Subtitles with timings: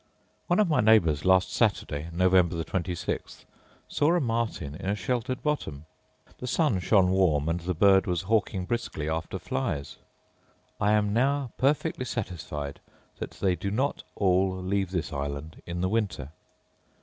[0.47, 3.45] One of my neighbours last Saturday, November the 26th,
[3.87, 5.85] saw a martin in a sheltered bottom:
[6.39, 9.97] the sun shone warm, and the bird was hawking briskly after flies.
[10.79, 12.79] I am now perfectly satisfied
[13.19, 16.31] that they do not all leave this island in the winter.